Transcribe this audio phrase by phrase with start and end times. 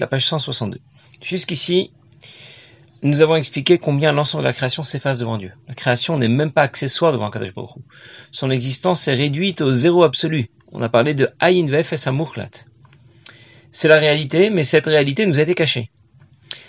[0.00, 0.80] la page 162.
[1.22, 1.92] Jusqu'ici,
[3.02, 5.52] nous avons expliqué combien l'ensemble de la création s'efface devant Dieu.
[5.68, 7.76] La création n'est même pas accessoire devant Kadosh Baruch
[8.32, 10.50] Son existence est réduite au zéro absolu.
[10.72, 12.50] On a parlé de Ayin Vef et Samurlat.
[13.70, 15.90] C'est la réalité, mais cette réalité nous a été cachée.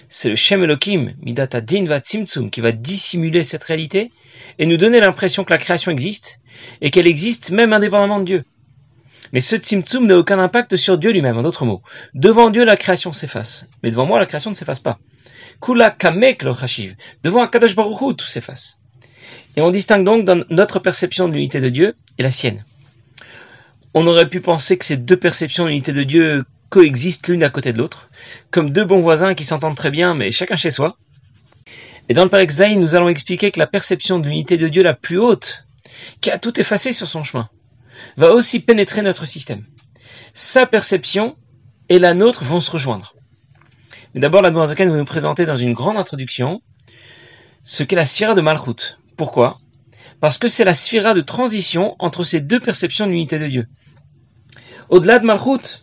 [0.07, 4.11] C'est le Shem Elohim, Midata Din Va Tzimtzum, qui va dissimuler cette réalité
[4.59, 6.41] et nous donner l'impression que la création existe
[6.81, 8.43] et qu'elle existe même indépendamment de Dieu.
[9.33, 11.81] Mais ce Tzimtzum n'a aucun impact sur Dieu lui-même, en d'autres mots.
[12.13, 13.65] Devant Dieu, la création s'efface.
[13.83, 14.99] Mais devant moi, la création ne s'efface pas.
[15.61, 16.95] Kula Kamek Chashiv.
[17.23, 18.79] Devant Akadosh Baruch tout s'efface.
[19.55, 22.63] Et on distingue donc dans notre perception de l'unité de Dieu et la sienne.
[23.93, 27.49] On aurait pu penser que ces deux perceptions de l'unité de Dieu coexistent l'une à
[27.49, 28.09] côté de l'autre,
[28.51, 30.95] comme deux bons voisins qui s'entendent très bien, mais chacun chez soi.
[32.09, 32.45] Et dans le Père
[32.77, 35.65] nous allons expliquer que la perception de l'unité de Dieu la plus haute,
[36.21, 37.49] qui a tout effacé sur son chemin,
[38.15, 39.65] va aussi pénétrer notre système.
[40.33, 41.35] Sa perception
[41.89, 43.15] et la nôtre vont se rejoindre.
[44.13, 46.61] Mais d'abord, la Zaken va nous présenter dans une grande introduction
[47.63, 48.97] ce qu'est la sphère de Malchut.
[49.17, 49.59] Pourquoi?
[50.19, 53.67] Parce que c'est la sphère de transition entre ces deux perceptions de l'unité de Dieu.
[54.89, 55.81] Au-delà de Malchut,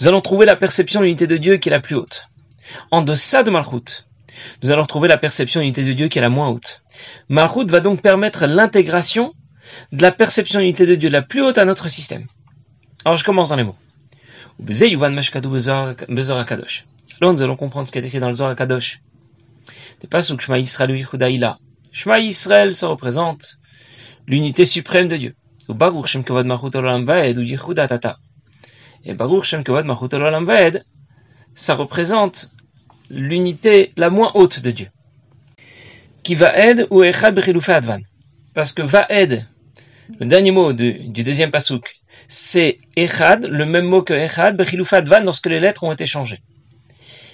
[0.00, 2.28] nous allons trouver la perception de l'unité de Dieu qui est la plus haute.
[2.90, 4.06] En deçà de Malchut,
[4.62, 6.82] nous allons trouver la perception de l'unité de Dieu qui est la moins haute.
[7.28, 9.34] Malchut va donc permettre l'intégration
[9.92, 12.26] de la perception d'unité de Dieu la plus haute à notre système.
[13.04, 13.76] Alors je commence dans les mots.
[17.20, 19.00] Là, nous allons comprendre ce qui est écrit dans le Zohar Kadosh.
[20.00, 21.06] Des pas où Shema Yisrael
[21.92, 23.58] Shema Yisrael, ça représente
[24.26, 25.34] l'unité suprême de Dieu.
[25.68, 26.46] Et Baruch Shem Kavod
[30.44, 30.84] Vaed,
[31.54, 32.52] ça représente
[33.10, 34.88] l'unité la moins haute de Dieu.
[36.22, 38.00] Qui va aide ou Echad Advan.
[38.54, 39.46] Parce que va aide
[40.20, 41.96] le dernier mot du, deuxième pasouk,
[42.28, 46.40] c'est Echad, le même mot que Echad, Bechilufat Van, lorsque les lettres ont été changées.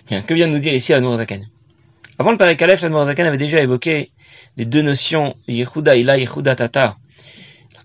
[0.09, 1.49] Bien, que vient de nous dire ici Zaken
[2.19, 4.11] Avant le Père Kalef, la Zaken avait déjà évoqué
[4.57, 6.97] les deux notions Yehuda Ila, Yehuda Tata,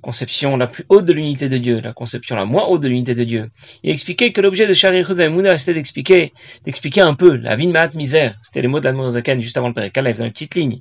[0.06, 3.16] conception la plus haute de l'unité de Dieu, la conception la moins haute de l'unité
[3.16, 3.50] de Dieu.
[3.82, 6.32] Il expliquait que l'objet de Shari Yehuda c'était d'expliquer,
[6.64, 8.36] d'expliquer un peu la vie de misère.
[8.44, 10.78] C'était les mots de Zaken juste avant le Père Kalef, dans une petite ligne.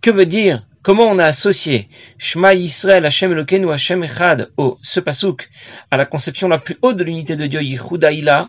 [0.00, 5.00] Que veut dire Comment on a associé Shema Yisrael Hashem Elokeinu Hashem Echad au ce
[5.00, 5.48] pasouk
[5.90, 8.48] à la conception la plus haute de l'unité de Dieu Yichuda Ila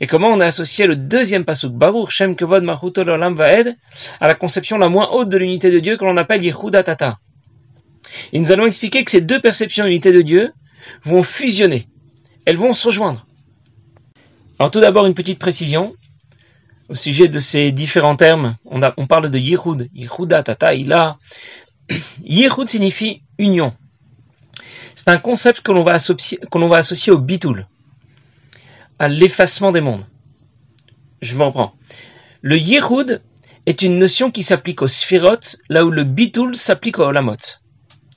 [0.00, 3.76] et comment on a associé le deuxième pasouk Baruch Shem Kevod Machuto Olam Vaed
[4.20, 7.18] à la conception la moins haute de l'unité de Dieu que l'on appelle Yichuda Tata?
[8.32, 10.52] Et nous allons expliquer que ces deux perceptions de l'unité de Dieu
[11.04, 11.88] vont fusionner.
[12.44, 13.26] Elles vont se rejoindre.
[14.58, 15.94] Alors tout d'abord une petite précision
[16.90, 18.56] au sujet de ces différents termes.
[18.66, 21.18] On, parle de Yichud, Yichuda, Tata, Ila.
[22.24, 23.74] Yichud signifie union.
[24.96, 27.66] C'est un concept que l'on va, va associer au bitul,
[28.98, 30.04] à l'effacement des mondes.
[31.22, 31.74] Je me reprends.
[32.42, 33.22] Le Yichud
[33.66, 37.36] est une notion qui s'applique au Sphirot, là où le bitul s'applique au Olamot.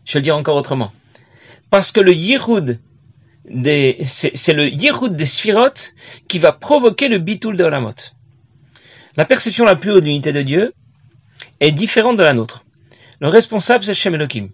[0.06, 0.91] Je vais le dire encore autrement.
[1.69, 2.80] Parce que le Yichud
[4.06, 5.74] c'est, le Yichud des Sphirot
[6.28, 7.94] qui va provoquer le bitul de Olamot.
[9.18, 10.74] La perception la plus haute de l'unité de Dieu
[11.59, 12.64] est différente de la nôtre.
[13.19, 14.50] Le responsable, c'est Shem Elohim.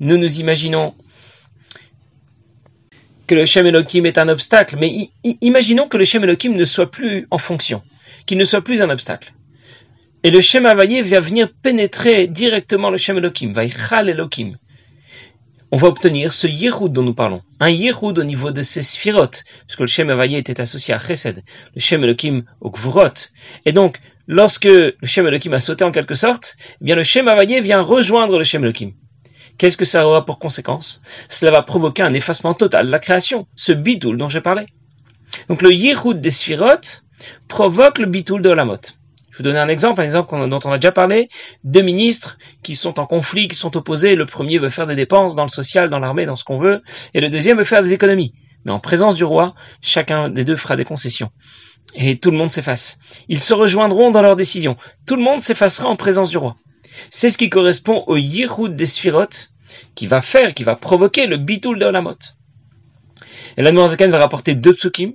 [0.00, 0.94] Nous nous imaginons
[3.26, 5.10] que le Shem Elohim est un obstacle, mais
[5.40, 7.82] imaginons que le Shem Elohim ne soit plus en fonction,
[8.26, 9.32] qu'il ne soit plus un obstacle.
[10.22, 14.56] Et le Shem Havayé va venir pénétrer directement le Shem Elohim, va Elohim
[15.72, 17.42] on va obtenir ce Yehud dont nous parlons.
[17.60, 21.42] Un Yehud au niveau de ses sphirotes, puisque le Shem Havaya était associé à Chesed,
[21.74, 23.30] le Shem Elohim au Gvurot.
[23.64, 27.28] Et donc, lorsque le Shem Elohim a sauté en quelque sorte, eh bien le Shem
[27.28, 28.92] Havaya vient rejoindre le Shem Elohim.
[29.58, 31.02] Qu'est-ce que ça aura pour conséquence?
[31.28, 34.66] Cela va provoquer un effacement total de la création, ce bidoul dont j'ai parlé.
[35.48, 37.04] Donc le Yehud des sphirotes
[37.48, 38.76] provoque le bidoul de Olamot.
[39.36, 41.28] Je vous donner un exemple, un exemple dont on a déjà parlé.
[41.62, 44.14] Deux ministres qui sont en conflit, qui sont opposés.
[44.14, 46.80] Le premier veut faire des dépenses dans le social, dans l'armée, dans ce qu'on veut,
[47.12, 48.32] et le deuxième veut faire des économies.
[48.64, 51.28] Mais en présence du roi, chacun des deux fera des concessions.
[51.94, 52.98] Et tout le monde s'efface.
[53.28, 54.78] Ils se rejoindront dans leurs décisions.
[55.06, 56.56] Tout le monde s'effacera en présence du roi.
[57.10, 59.50] C'est ce qui correspond au Yirhoud des Sphirotes,
[59.94, 62.16] qui va faire, qui va provoquer le Bitul de Olamot.
[63.58, 65.12] Et la Zaken va rapporter deux psukim,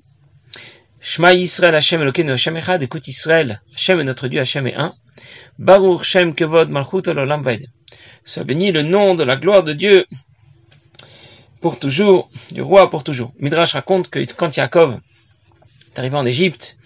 [1.04, 4.94] Shema Yisrael Hashem Elokeinu Hashem Echad, écoute Israël, Hashem est notre Dieu, Hashem est un.
[5.58, 7.66] Baruch Shem Kevod Malchut Olam Vaed.
[8.24, 10.06] Sois béni le nom de la gloire de Dieu
[11.60, 13.34] pour toujours, du roi pour toujours.
[13.40, 15.00] Midrash raconte que quand Yaakov
[15.88, 16.78] est arrivé en Égypte,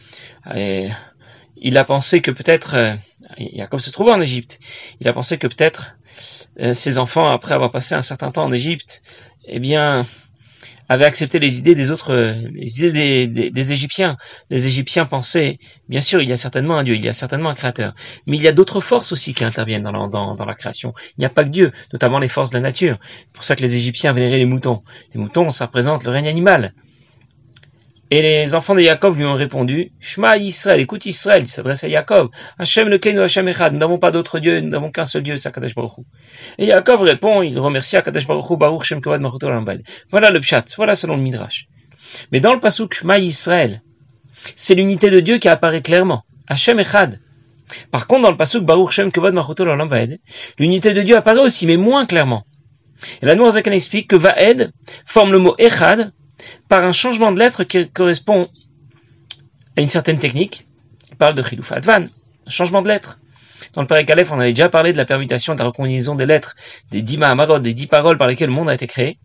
[0.45, 2.95] il a pensé que peut-être, euh,
[3.37, 4.61] Yaakov se trouvait en Égypte,
[5.01, 5.97] il a pensé que peut-être
[6.61, 9.03] euh, ses enfants, après avoir passé un certain temps en Égypte,
[9.43, 10.05] eh bien,
[10.89, 14.17] avait accepté les idées des autres, les idées des, Égyptiens.
[14.49, 15.59] Les Égyptiens pensaient,
[15.89, 17.93] bien sûr, il y a certainement un Dieu, il y a certainement un Créateur,
[18.27, 20.93] mais il y a d'autres forces aussi qui interviennent dans la, dans, la création.
[21.17, 22.97] Il n'y a pas que Dieu, notamment les forces de la nature.
[23.01, 24.83] C'est pour ça que les Égyptiens vénéraient les moutons.
[25.13, 26.73] Les moutons, ça représente le règne animal.
[28.11, 31.89] Et les enfants de Jacob lui ont répondu, Shema Israël, écoute Israël, il s'adresse à
[31.89, 32.29] Jacob.
[32.59, 35.35] Hachem le Kenu Hachem Echad, nous n'avons pas d'autre Dieu, nous n'avons qu'un seul Dieu,
[35.37, 35.93] c'est Akadosh Baruch
[36.59, 39.23] Et Jacob répond, il remercie Akadosh Baruch Hu, Baruch Shem Kavad
[40.11, 41.67] Voilà le pshat, voilà selon le Midrash.
[42.31, 43.81] Mais dans le pasuk Shema Israël,
[44.55, 46.23] c'est l'unité de Dieu qui apparaît clairement.
[46.47, 47.19] Hachem Echad.
[47.89, 49.33] Par contre, dans le pasuk Baruch Shem Kavad
[50.59, 52.43] l'unité de Dieu apparaît aussi, mais moins clairement.
[53.23, 54.71] Et la Noirzakan explique que Vaed
[55.07, 56.13] forme le mot Echad,
[56.67, 58.49] par un changement de lettre qui correspond
[59.77, 60.67] à une certaine technique.
[61.09, 62.07] Il parle de Chilouf Advan,
[62.45, 63.19] un changement de lettre.
[63.73, 66.25] Dans le Père Aleph, on avait déjà parlé de la permutation, de la recombinaison des
[66.25, 66.55] lettres,
[66.91, 69.17] des dix Mahamarot, des dix paroles par lesquelles le monde a été créé.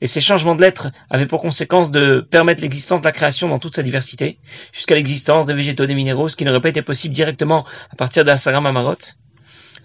[0.00, 3.58] Et ces changements de lettres avaient pour conséquence de permettre l'existence de la création dans
[3.58, 4.38] toute sa diversité,
[4.72, 8.24] jusqu'à l'existence des végétaux, des minéraux, ce qui n'aurait pas été possible directement à partir
[8.24, 8.96] d'Asara Mamarot.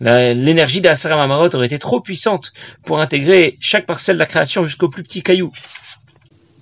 [0.02, 2.52] L'énergie d'Asara Mamarot aurait été trop puissante
[2.86, 5.52] pour intégrer chaque parcelle de la création jusqu'au plus petit caillou.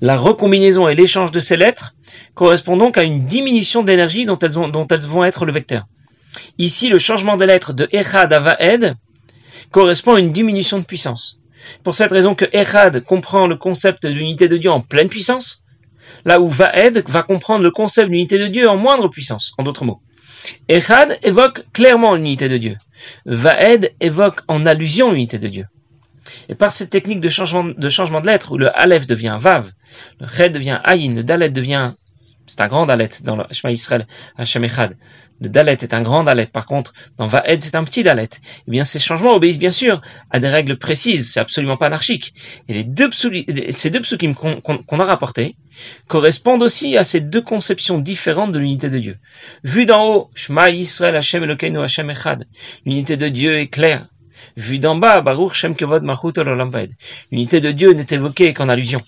[0.04, 1.96] La recombinaison et l'échange de ces lettres
[2.36, 5.86] correspondent donc à une diminution d'énergie dont elles, vont être le vecteur.
[6.58, 8.98] Ici, le changement des lettres de Echad à Vaed
[9.72, 11.40] correspond à une diminution de puissance.
[11.86, 15.64] Pour cette raison que Echad comprend le concept de l'unité de Dieu en pleine puissance,
[16.26, 19.64] là où Vaed va comprendre le concept de l'unité de Dieu en moindre puissance, en
[19.64, 20.02] d'autres mots.
[20.68, 22.76] Echad évoque clairement l'unité de Dieu.
[23.26, 25.66] Vaed évoque en allusion l'unité de Dieu.
[26.50, 29.72] Et par cette technique de changement de, changement de lettre, où le Aleph devient Vav,
[30.20, 31.94] le Red devient Ayin, le Dalet devient
[32.46, 34.06] c'est un grand Dalet dans le Shema Israël,
[34.38, 34.98] Hashem Echad.
[35.40, 36.48] Le Dalet est un grand Dalet.
[36.48, 38.30] Par contre, dans Vaed, c'est un petit Dalet.
[38.68, 41.31] Eh bien, ces changements obéissent bien sûr à des règles précises.
[41.31, 42.34] C'est absolument pas anarchique.
[42.68, 45.56] Et les deux ces deux psukim qu'on a rapportés
[46.08, 49.18] correspondent aussi à ces deux conceptions différentes de l'unité de Dieu.
[49.64, 52.46] Vu d'en haut, Shema Israël, Hashem Elokeinu, Hashem Echad.
[52.86, 54.08] L'unité de Dieu est claire.
[54.56, 56.03] Vu d'en bas, Baruch Shem Kevod
[57.31, 59.01] L'unité de Dieu n'est évoquée qu'en allusion.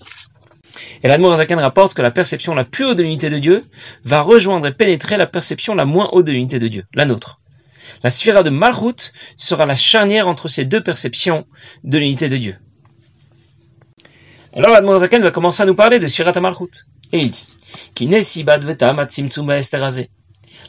[1.02, 3.64] Et l'Admorazakan rapporte que la perception la plus haute de l'unité de Dieu
[4.04, 7.40] va rejoindre et pénétrer la perception la moins haute de l'unité de Dieu, la nôtre.
[8.02, 11.46] La sphère de Malchut sera la charnière entre ces deux perceptions
[11.84, 12.56] de l'unité de Dieu.
[14.54, 16.86] Alors l'Admorazakan va commencer à nous parler de Sphira Malchut.
[17.12, 17.46] Et il dit,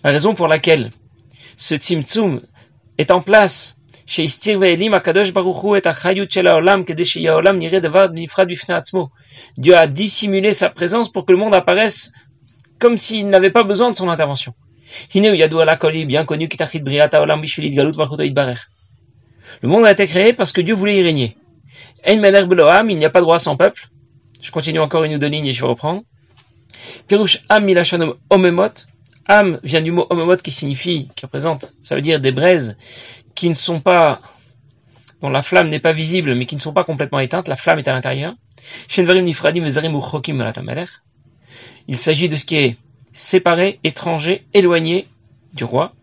[0.04, 0.92] La raison pour laquelle
[1.56, 2.42] ce Tzimtzum
[2.98, 3.77] est en place
[9.58, 12.14] Dieu a dissimulé sa présence pour que le monde apparaisse
[12.80, 14.54] comme s'il n'avait pas besoin de son intervention.
[19.62, 21.36] Le monde a été créé parce que Dieu voulait y régner.
[22.08, 23.90] il n'y a pas de roi sans peuple.
[24.42, 26.04] Je continue encore une ou deux lignes et je vais reprendre.
[27.50, 28.70] Am.
[29.30, 32.78] Am vient du mot Omemot qui signifie, qui représente, ça veut dire des braises
[33.38, 34.20] qui ne sont pas,
[35.22, 37.78] dont la flamme n'est pas visible, mais qui ne sont pas complètement éteintes, la flamme
[37.78, 38.34] est à l'intérieur.
[41.88, 42.78] Il s'agit de ce qui est
[43.14, 45.08] séparé, étranger, éloigné
[45.54, 45.94] du roi.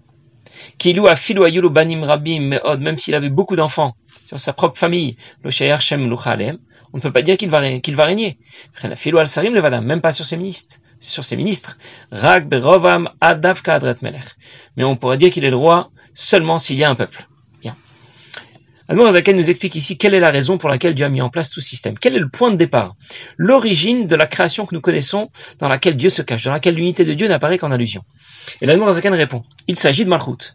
[2.79, 3.97] Même s'il avait beaucoup d'enfants
[4.27, 5.17] sur sa propre famille,
[6.95, 8.39] on ne peut pas dire qu'il va, qu'il va régner.
[8.85, 10.77] Même pas sur ses ministres.
[11.01, 11.77] Sur ses ministres.
[12.13, 12.45] Mais
[14.85, 17.27] on pourrait dire qu'il est le roi seulement s'il y a un peuple.
[17.61, 17.75] Bien.
[19.11, 21.51] Zaken nous explique ici quelle est la raison pour laquelle Dieu a mis en place
[21.51, 21.99] tout système.
[21.99, 22.95] Quel est le point de départ?
[23.37, 27.05] L'origine de la création que nous connaissons, dans laquelle Dieu se cache, dans laquelle l'unité
[27.05, 28.05] de Dieu n'apparaît qu'en allusion.
[28.61, 30.55] Et Zaken répond, il s'agit de Malchut.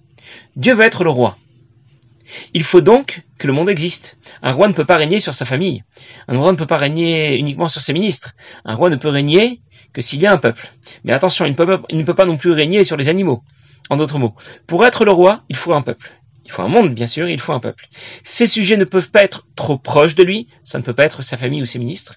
[0.56, 1.36] Dieu va être le roi.
[2.54, 4.18] Il faut donc que le monde existe.
[4.42, 5.84] Un roi ne peut pas régner sur sa famille.
[6.28, 8.34] Un roi ne peut pas régner uniquement sur ses ministres.
[8.66, 9.62] Un roi ne peut régner
[9.94, 10.72] que s'il y a un peuple.
[11.04, 11.56] Mais attention, il
[11.98, 13.44] ne peut pas non plus régner sur les animaux.
[13.90, 14.36] En d'autres mots,
[14.68, 16.12] pour être le roi, il faut un peuple.
[16.46, 17.88] Il faut un monde, bien sûr, il faut un peuple.
[18.24, 21.24] Ces sujets ne peuvent pas être trop proches de lui, ça ne peut pas être
[21.24, 22.16] sa famille ou ses ministres.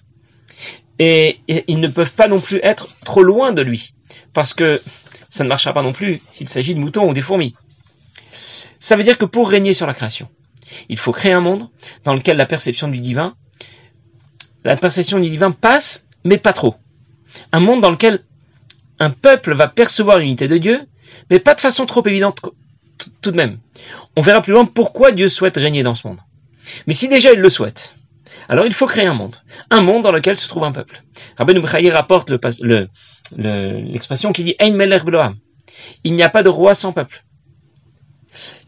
[0.99, 3.93] Et, ils ne peuvent pas non plus être trop loin de lui,
[4.33, 4.81] parce que
[5.29, 7.55] ça ne marchera pas non plus s'il s'agit de moutons ou des fourmis.
[8.83, 10.27] Ça veut dire que pour régner sur la création,
[10.89, 11.69] il faut créer un monde
[12.03, 13.33] dans lequel la perception du divin,
[14.65, 16.75] la perception du divin passe, mais pas trop.
[17.53, 18.25] Un monde dans lequel
[18.99, 20.81] un peuple va percevoir l'unité de Dieu,
[21.29, 22.41] mais pas de façon trop évidente
[23.21, 23.59] tout de même.
[24.17, 26.19] On verra plus loin pourquoi Dieu souhaite régner dans ce monde.
[26.85, 27.95] Mais si déjà il le souhaite,
[28.49, 29.37] alors il faut créer un monde.
[29.69, 31.03] Un monde dans lequel se trouve un peuple.
[31.37, 32.89] Rabbi Nubrahi rapporte l'expression
[34.29, 34.77] le, qui dit Ein
[36.03, 37.23] Il n'y a pas de roi sans peuple.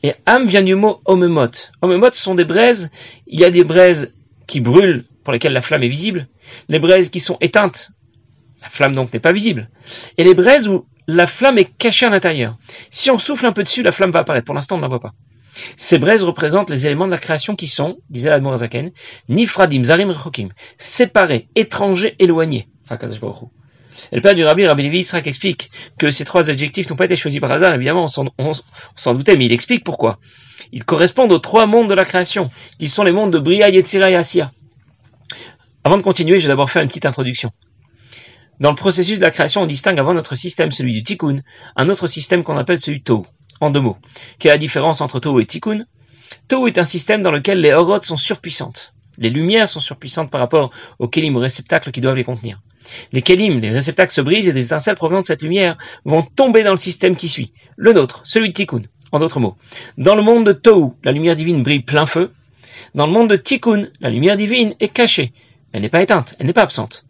[0.03, 1.51] Et Am vient du mot Omemot.
[1.81, 2.91] Omemot sont des braises.
[3.27, 4.13] Il y a des braises
[4.47, 6.27] qui brûlent pour lesquelles la flamme est visible,
[6.69, 7.91] les braises qui sont éteintes,
[8.61, 9.69] la flamme donc n'est pas visible,
[10.17, 12.57] et les braises où la flamme est cachée à l'intérieur.
[12.91, 14.45] Si on souffle un peu dessus, la flamme va apparaître.
[14.45, 15.13] Pour l'instant, on ne la voit pas.
[15.77, 18.91] Ces braises représentent les éléments de la création qui sont, disait l'Admorazaken,
[19.29, 22.67] Nifradim, Zarim, Rechokim, séparés, étrangers, éloignés.
[24.11, 27.15] Et le père du Rabbi, Rabbi Levi explique que ces trois adjectifs n'ont pas été
[27.15, 28.05] choisis par hasard, évidemment,
[28.37, 28.51] on
[28.95, 30.19] s'en doutait, mais il explique pourquoi.
[30.71, 34.09] Ils correspondent aux trois mondes de la création, qui sont les mondes de Bria, Yetzira
[34.09, 34.51] et Asiya.
[35.83, 37.51] Avant de continuer, je vais d'abord faire une petite introduction.
[38.59, 41.41] Dans le processus de la création, on distingue avant notre système, celui du Tikkun,
[41.75, 43.25] un autre système qu'on appelle celui Tohu,
[43.59, 43.97] en deux mots.
[44.39, 45.85] Quelle est la différence entre Tohu et Tikkun?
[46.47, 48.94] Tohu est un système dans lequel les horotes sont surpuissantes.
[49.17, 52.61] Les lumières sont surpuissantes par rapport aux kelim, aux réceptacles qui doivent les contenir.
[53.11, 56.63] Les kelim, les réceptacles se brisent et des étincelles provenant de cette lumière vont tomber
[56.63, 58.81] dans le système qui suit, le nôtre, celui de Tikkun.
[59.11, 59.55] En d'autres mots,
[59.97, 62.31] dans le monde de Tohu, la lumière divine brille plein feu.
[62.95, 65.31] Dans le monde de Tikkun, la lumière divine est cachée.
[65.71, 67.05] Elle n'est pas éteinte, elle n'est pas absente.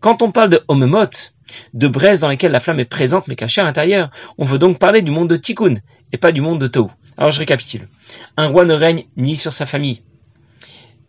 [0.00, 1.32] Quand on parle de Homemot,
[1.74, 4.78] de braises dans lesquelles la flamme est présente mais cachée à l'intérieur, on veut donc
[4.78, 5.76] parler du monde de Tikkun
[6.12, 6.88] et pas du monde de Tohu.
[7.16, 7.88] Alors je récapitule.
[8.36, 10.02] Un roi ne règne ni sur sa famille,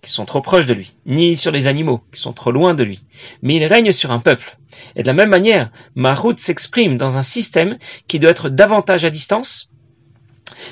[0.01, 2.84] qui sont trop proches de lui, ni sur les animaux, qui sont trop loin de
[2.84, 3.03] lui,
[3.41, 4.58] mais il règne sur un peuple.
[4.96, 7.77] Et de la même manière, Mahout s'exprime dans un système
[8.08, 9.70] qui doit être davantage à distance,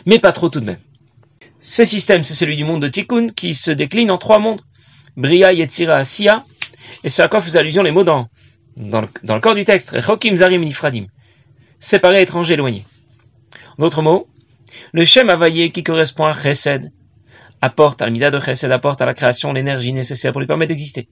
[0.06, 0.80] mais pas trop tout de même.
[1.60, 4.62] Ce système, c'est celui du monde de Tikkun, qui se décline en trois mondes,
[5.16, 6.46] Bria, Yetzira, Sia,
[7.04, 8.30] et c'est à quoi faisait allusion les mots dans,
[8.78, 11.06] dans, le, corps du texte, Rechokim, Zarim, Nifradim,
[11.80, 12.86] séparés, étrangers, éloignés.
[13.78, 14.28] En d'autres mots,
[14.92, 16.92] le Shem Availlé qui correspond à Chesed,
[17.62, 21.08] apporte, de apporte à la création l'énergie nécessaire pour lui permettre d'exister.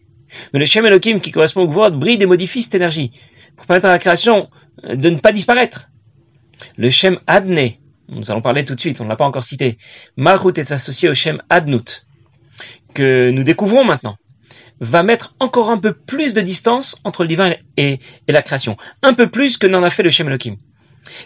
[0.54, 3.12] Mais le Shem Elohim qui correspond au Gvod brille et modifie cette énergie
[3.56, 4.50] pour permettre à la création
[4.86, 5.90] euh, de ne pas disparaître.
[6.78, 7.72] Le Shem Adne,
[8.10, 9.78] nous allons parler tout de suite, on ne l'a pas encore cité,
[10.16, 12.06] Malchut est associé au Shem Adnut,
[12.94, 14.18] que nous découvrons maintenant,
[14.80, 19.14] va mettre encore un peu plus de distance entre le divin et, la création, un
[19.14, 20.58] peu plus que n'en a fait le Shem Elohim.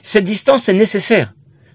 [0.01, 1.33] Cette distance est nécessaire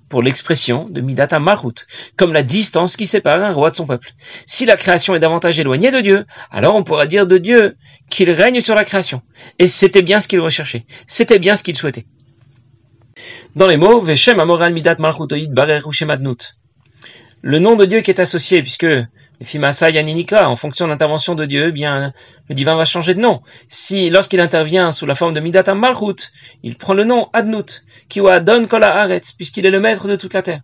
[0.09, 1.87] pour l'expression de Midata Malchut,
[2.17, 4.11] comme la distance qui sépare un roi de son peuple.
[4.47, 7.77] Si la création est davantage éloignée de Dieu, alors on pourra dire de Dieu
[8.11, 9.23] qu'il règne sur la création.
[9.59, 12.07] Et c'était bien ce qu'il recherchait, c'était bien ce qu'il souhaitait.
[13.55, 14.97] Dans les mots, Veshem Amoral Midat
[17.43, 18.87] Le nom de Dieu qui est associé, puisque
[19.43, 22.13] Fimasa Yaninika, en fonction de l'intervention de Dieu, eh bien,
[22.49, 23.43] le divin va changer de nom.
[23.69, 28.21] Si, lorsqu'il intervient sous la forme de Midat Malchut, il prend le nom Adnut, qui
[28.21, 30.61] Adon Kola Aretz, puisqu'il est le maître de toute la terre.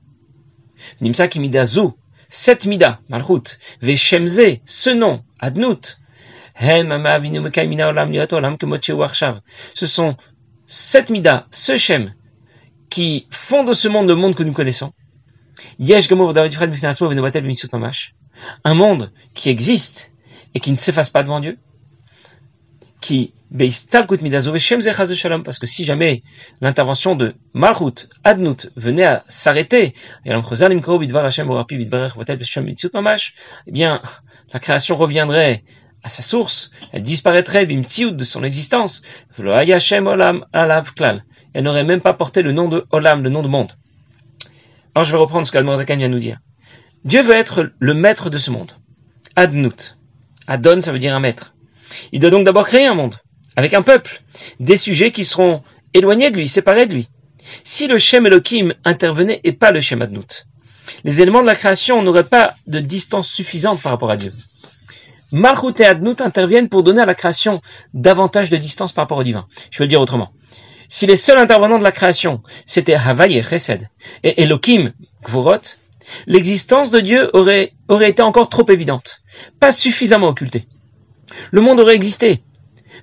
[1.01, 1.29] Nimsa
[1.65, 1.91] Zu,
[2.29, 5.99] cette Mida, Malchut, Veshemze, ce nom, Adnut,
[9.75, 10.17] ce sont
[10.67, 12.15] sept Mida, ce Shem,
[12.91, 14.93] qui font de ce monde le monde que nous connaissons.
[18.65, 20.13] Un monde qui existe
[20.55, 21.59] et qui ne s'efface pas devant Dieu.
[23.01, 23.33] Qui
[25.45, 26.23] parce que si jamais
[26.63, 29.95] l'intervention de Malchut, Adnut, venait à s'arrêter,
[30.25, 30.31] eh
[33.71, 34.01] bien,
[34.53, 35.65] la création reviendrait
[36.03, 39.03] à sa source, elle disparaîtrait, de son existence,
[41.55, 43.73] elle n'aurait même pas porté le nom de Olam, le nom de monde.
[44.95, 46.39] Alors je vais reprendre ce qu'Almorzakan vient nous dire.
[47.05, 48.73] Dieu veut être le maître de ce monde.
[49.35, 49.97] Adnut.
[50.47, 51.55] Adon, ça veut dire un maître.
[52.13, 53.17] Il doit donc d'abord créer un monde,
[53.57, 54.23] avec un peuple,
[54.61, 55.63] des sujets qui seront
[55.95, 57.09] éloignés de lui, séparés de lui.
[57.65, 60.47] Si le Shem Elohim intervenait et pas le Shem Adnut,
[61.05, 64.33] les éléments de la création n'auraient pas de distance suffisante par rapport à Dieu.
[65.33, 67.63] Malchut et Adnut interviennent pour donner à la création
[67.95, 69.49] davantage de distance par rapport au divin.
[69.71, 70.33] Je vais le dire autrement.
[70.89, 73.89] Si les seuls intervenants de la création, c'était Havaï et Chesed,
[74.23, 74.93] et Elohim,
[75.25, 75.79] Gvorot,
[76.27, 79.23] l'existence de Dieu aurait, été encore trop évidente,
[79.61, 80.67] pas suffisamment occultée.
[81.51, 82.43] Le monde aurait existé,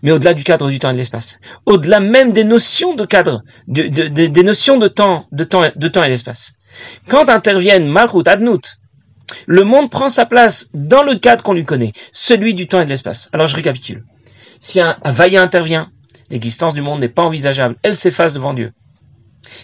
[0.01, 3.43] mais au-delà du cadre du temps et de l'espace, au-delà même des notions de cadre,
[3.67, 6.53] des notions de temps, de temps, de temps et d'espace.
[7.07, 8.77] Quand interviennent Malchut, Adnut,
[9.45, 12.85] le monde prend sa place dans le cadre qu'on lui connaît, celui du temps et
[12.85, 13.29] de l'espace.
[13.33, 14.03] Alors je récapitule.
[14.59, 15.91] Si un vaillant intervient,
[16.29, 18.73] l'existence du monde n'est pas envisageable, elle s'efface devant Dieu.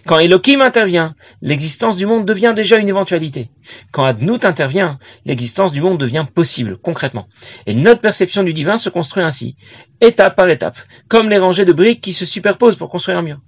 [0.05, 3.49] Quand Elohim intervient, l'existence du monde devient déjà une éventualité.
[3.91, 7.27] Quand Adnout intervient, l'existence du monde devient possible, concrètement.
[7.65, 9.55] Et notre perception du divin se construit ainsi,
[10.01, 10.77] étape par étape,
[11.07, 13.39] comme les rangées de briques qui se superposent pour construire un mur.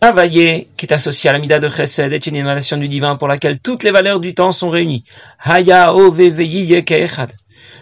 [0.00, 3.60] Avaye, qui est associé à l'amida de Chesed, est une émanation du divin pour laquelle
[3.60, 5.04] toutes les valeurs du temps sont réunies.
[5.40, 5.90] Haya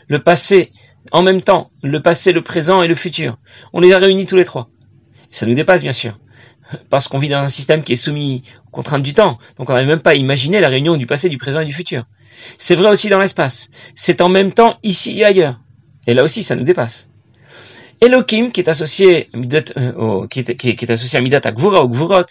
[0.08, 0.70] Le passé,
[1.10, 3.36] en même temps, le passé, le présent et le futur.
[3.72, 4.68] On les a réunis tous les trois.
[5.30, 6.16] Ça nous dépasse, bien sûr.
[6.90, 9.38] Parce qu'on vit dans un système qui est soumis aux contraintes du temps.
[9.56, 12.06] Donc on n'avait même pas imaginé la réunion du passé, du présent et du futur.
[12.58, 13.70] C'est vrai aussi dans l'espace.
[13.94, 15.60] C'est en même temps ici et ailleurs.
[16.06, 17.10] Et là aussi, ça nous dépasse.
[18.00, 19.30] Elohim, qui est associé,
[19.76, 22.26] euh, au, qui, est, qui, est, associé à Midat à Gvura ou Gvurot,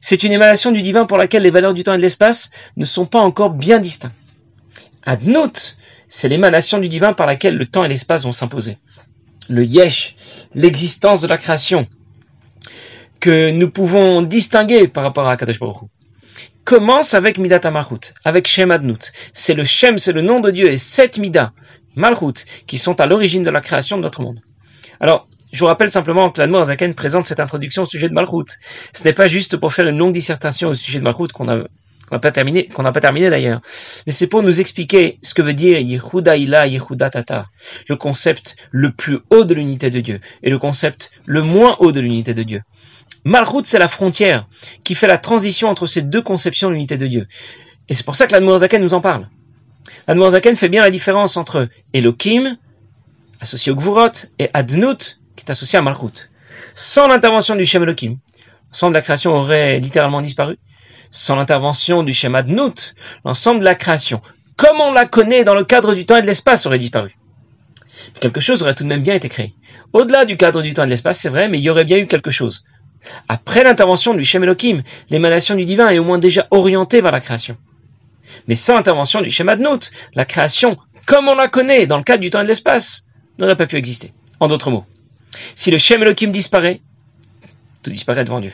[0.00, 2.84] c'est une émanation du divin pour laquelle les valeurs du temps et de l'espace ne
[2.84, 4.14] sont pas encore bien distinctes.
[5.04, 5.76] Adnut,
[6.08, 8.78] c'est l'émanation du divin par laquelle le temps et l'espace vont s'imposer.
[9.48, 10.16] Le Yesh,
[10.54, 11.86] l'existence de la création,
[13.26, 15.78] que nous pouvons distinguer par rapport à Kadosh Baruch
[16.62, 19.12] commence avec Midat Malchut, avec Shem Adnut.
[19.32, 21.50] C'est le Shem, c'est le nom de Dieu, et sept Midat,
[21.96, 24.38] Malchut, qui sont à l'origine de la création de notre monde.
[25.00, 28.52] Alors, je vous rappelle simplement que l'Anmour Zaken présente cette introduction au sujet de Malchut.
[28.92, 32.20] Ce n'est pas juste pour faire une longue dissertation au sujet de Malchut qu'on n'a
[32.20, 33.60] pas terminé, qu'on n'a pas terminé d'ailleurs.
[34.06, 37.46] Mais c'est pour nous expliquer ce que veut dire Yehuda Ila Yehuda Tata,
[37.88, 41.90] le concept le plus haut de l'unité de Dieu et le concept le moins haut
[41.90, 42.62] de l'unité de Dieu.
[43.24, 44.46] Malchut, c'est la frontière
[44.84, 47.26] qui fait la transition entre ces deux conceptions de l'unité de Dieu.
[47.88, 49.28] Et c'est pour ça que l'Anmour Zaken nous en parle.
[50.06, 52.56] L'Anmour Zaken fait bien la différence entre Elohim,
[53.40, 56.30] associé au Gvurot, et Adnut, qui est associé à Malchut.
[56.74, 58.18] Sans l'intervention du Shem Elohim,
[58.70, 60.58] l'ensemble de la création aurait littéralement disparu.
[61.10, 62.94] Sans l'intervention du Shem Adnut,
[63.24, 64.20] l'ensemble de la création,
[64.56, 67.16] comme on la connaît dans le cadre du temps et de l'espace, aurait disparu.
[68.20, 69.54] quelque chose aurait tout de même bien été créé.
[69.92, 71.98] Au-delà du cadre du temps et de l'espace, c'est vrai, mais il y aurait bien
[71.98, 72.64] eu quelque chose.
[73.28, 77.20] Après l'intervention du Shem Elohim, l'émanation du divin est au moins déjà orientée vers la
[77.20, 77.56] création.
[78.48, 82.20] Mais sans l'intervention du Shem Adnut, la création, comme on la connaît dans le cadre
[82.20, 83.06] du temps et de l'espace,
[83.38, 84.12] n'aurait pas pu exister.
[84.40, 84.84] En d'autres mots,
[85.54, 86.80] si le Shem Elohim disparaît,
[87.82, 88.52] tout disparaît devant Dieu.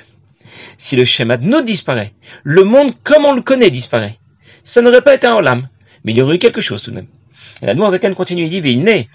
[0.78, 2.12] Si le Shem Adnot disparaît,
[2.44, 4.18] le monde comme on le connaît disparaît.
[4.64, 5.68] Ça n'aurait pas été un Olam,
[6.04, 7.08] mais il y aurait eu quelque chose tout de même.
[7.62, 9.08] Et la Zaken continue, il dit, il naît.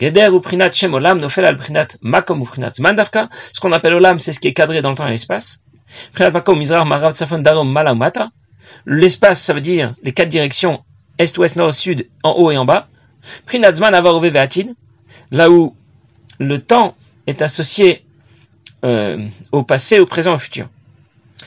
[0.00, 3.28] Geder ou Prinat Shem Olam nofel al Prinat Makom ou Prinat Mandavka.
[3.52, 5.60] Ce qu'on appelle Olam, c'est ce qui est cadré dans le temps et l'espace.
[6.14, 8.30] Prinat Makom, Mizrach, Marav, Tsafon, Darom, Malamata.
[8.86, 10.82] L'espace, ça veut dire les quatre directions,
[11.18, 12.88] est, ouest, nord, sud, en haut et en bas.
[13.44, 14.20] Prinat Zman, Avar,
[15.30, 15.76] là où
[16.38, 16.94] le temps
[17.26, 18.02] est associé
[18.84, 20.68] euh, au passé, au présent, au futur.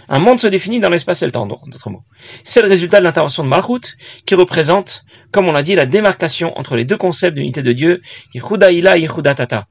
[0.10, 2.04] Un monde se définit dans l'espace et le temps, d'autres mots.
[2.44, 6.58] C'est le résultat de l'intervention de Malchut, qui représente, comme on l'a dit, la démarcation
[6.58, 8.02] entre les deux concepts d'unité de Dieu,
[8.34, 9.68] Yehuda Ila et Yehuda Tata.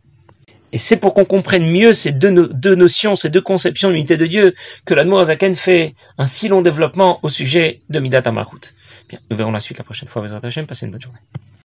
[0.73, 4.55] Et c'est pour qu'on comprenne mieux ces deux, notions, ces deux conceptions d'unité de Dieu,
[4.87, 8.75] que l'Admour Azaken fait un si long développement au sujet de Midata Malchut.
[9.09, 10.23] Bien, nous verrons la suite la prochaine fois.
[10.23, 11.19] Passez une bonne journée.